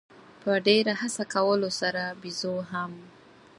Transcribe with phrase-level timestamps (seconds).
[0.41, 2.91] په ډېره هڅه کولو سره بېزو هم.